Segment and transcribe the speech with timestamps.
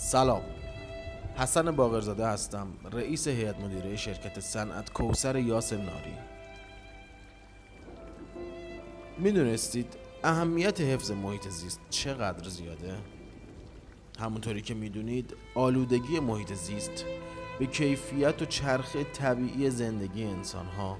[0.00, 0.42] سلام.
[1.36, 6.14] حسن باقرزاده هستم رئیس هیئت مدیره شرکت صنعت کوسر یاس ناری.
[9.18, 12.94] می‌دونستید اهمیت حفظ محیط زیست چقدر زیاده؟
[14.20, 17.04] همونطوری که می‌دونید آلودگی محیط زیست
[17.58, 20.96] به کیفیت و چرخه طبیعی زندگی انسانها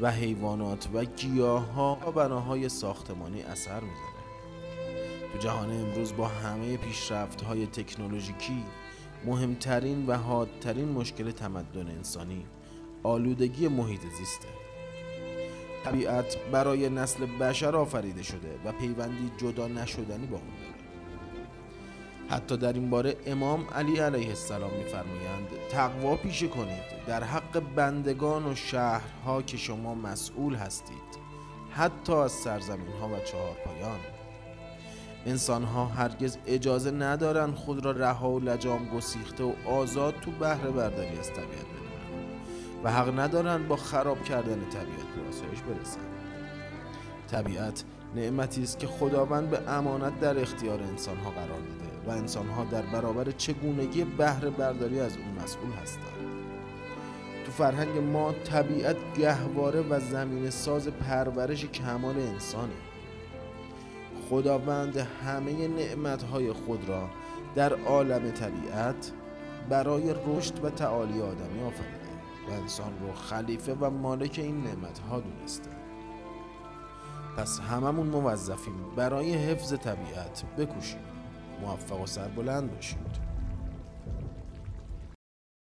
[0.00, 4.17] و حیوانات و گیاه ها و بناهای ساختمانی اثر می‌ذاره.
[5.32, 8.64] تو جهان امروز با همه پیشرفت های تکنولوژیکی
[9.24, 12.46] مهمترین و حادترین مشکل تمدن انسانی
[13.02, 14.48] آلودگی محیط زیسته.
[15.84, 20.78] طبیعت برای نسل بشر آفریده شده و پیوندی جدا نشدنی با اون داره.
[22.30, 26.98] حتی در این باره امام علی علیه السلام میفرمایند تقوا پیشه کنید.
[27.06, 31.18] در حق بندگان و شهرها که شما مسئول هستید
[31.70, 33.98] حتی از سرزمین ها و چهار پایان
[35.28, 40.70] انسان ها هرگز اجازه ندارند خود را رها و لجام گسیخته و آزاد تو بهره
[40.70, 46.04] برداری از طبیعت بدونن و حق ندارند با خراب کردن طبیعت به آسایش برسند.
[47.30, 47.84] طبیعت
[48.16, 52.64] نعمتی است که خداوند به امانت در اختیار انسان ها قرار داده و انسان ها
[52.64, 56.04] در برابر چگونگی بهره برداری از اون مسئول هستند.
[57.46, 62.72] تو فرهنگ ما طبیعت گهواره و زمین ساز پرورش کمال انسانه.
[64.30, 67.08] خداوند همه نعمتهای خود را
[67.54, 69.12] در عالم طبیعت
[69.68, 72.08] برای رشد و تعالی آدمی آفریده
[72.48, 75.70] و انسان رو خلیفه و مالک این نعمتها دونسته.
[77.36, 81.00] پس هممون موظفیم برای حفظ طبیعت بکوشیم
[81.60, 82.98] موفق و سربلند باشیم.